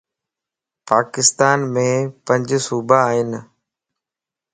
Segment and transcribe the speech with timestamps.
[0.89, 1.75] پاڪستان ءَ مَ
[2.25, 3.31] پنج صوبا ائين